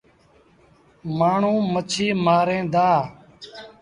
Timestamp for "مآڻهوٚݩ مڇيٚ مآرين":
1.17-2.65